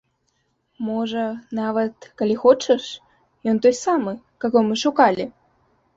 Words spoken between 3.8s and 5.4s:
самы, каго мы шукалі?